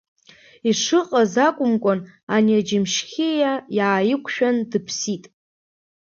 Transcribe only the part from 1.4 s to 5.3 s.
акәымкәан ани Аџьымшьхьиа иааиқәшәан дыԥсит.